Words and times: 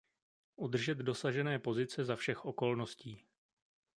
Udržet 0.55 0.97
dosažené 0.97 1.59
pozice 1.59 2.05
za 2.05 2.15
všech 2.15 2.45
okolností. 2.45 3.23